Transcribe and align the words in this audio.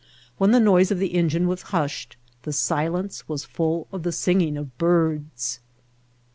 When 0.39 0.49
the 0.49 0.59
noise 0.59 0.89
of 0.89 0.97
the 0.97 1.13
engine 1.13 1.45
w^as 1.45 1.61
hushed 1.61 2.17
the 2.41 2.51
silence 2.51 3.27
was 3.29 3.45
full 3.45 3.87
of 3.91 4.01
the 4.01 4.11
singing 4.11 4.57
of 4.57 4.75
birds. 4.79 5.59